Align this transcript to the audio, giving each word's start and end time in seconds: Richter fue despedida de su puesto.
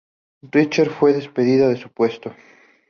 Richter 0.41 0.89
fue 0.89 1.13
despedida 1.13 1.67
de 1.69 1.75
su 1.77 1.89
puesto. 1.91 2.35